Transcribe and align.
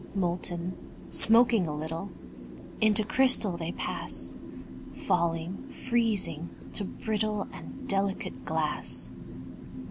Molten, 0.15 0.73
smoking 1.11 1.67
a 1.67 1.75
little, 1.75 2.09
Into 2.81 3.03
crystal 3.05 3.55
they 3.55 3.71
pass; 3.73 4.33
Falling, 4.95 5.67
freezing, 5.69 6.49
to 6.73 6.83
brittle 6.83 7.47
And 7.53 7.87
delicate 7.87 8.43
glass. 8.43 9.11